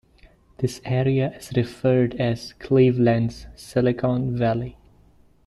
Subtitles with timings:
[0.57, 4.79] This area is referred as Cleveland's Silicon Valley.